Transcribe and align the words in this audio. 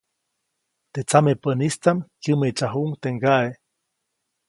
Teʼ 0.93 1.05
tsamepäʼnistaʼm 1.07 1.97
kyämeʼtsajuʼuŋ 2.21 2.89
teʼ 3.01 3.13
ŋgaʼe. 3.15 3.49